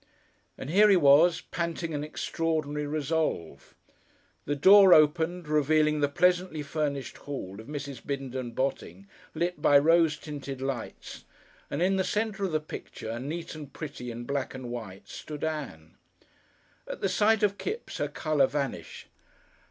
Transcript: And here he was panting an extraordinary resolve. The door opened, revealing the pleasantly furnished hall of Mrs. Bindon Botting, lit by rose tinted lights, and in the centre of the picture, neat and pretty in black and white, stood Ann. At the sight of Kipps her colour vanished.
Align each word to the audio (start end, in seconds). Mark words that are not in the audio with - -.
And 0.57 0.71
here 0.71 0.89
he 0.89 0.97
was 0.97 1.41
panting 1.41 1.93
an 1.93 2.03
extraordinary 2.03 2.87
resolve. 2.87 3.75
The 4.45 4.55
door 4.55 4.95
opened, 4.95 5.47
revealing 5.47 5.99
the 5.99 6.09
pleasantly 6.09 6.63
furnished 6.63 7.17
hall 7.17 7.61
of 7.61 7.67
Mrs. 7.67 8.03
Bindon 8.03 8.53
Botting, 8.55 9.07
lit 9.35 9.61
by 9.61 9.77
rose 9.77 10.17
tinted 10.17 10.59
lights, 10.59 11.25
and 11.69 11.83
in 11.83 11.97
the 11.97 12.03
centre 12.03 12.43
of 12.43 12.51
the 12.51 12.59
picture, 12.59 13.19
neat 13.19 13.53
and 13.53 13.71
pretty 13.71 14.09
in 14.09 14.23
black 14.23 14.55
and 14.55 14.71
white, 14.71 15.07
stood 15.07 15.43
Ann. 15.43 15.97
At 16.87 17.01
the 17.01 17.07
sight 17.07 17.43
of 17.43 17.59
Kipps 17.59 17.99
her 17.99 18.07
colour 18.07 18.47
vanished. 18.47 19.05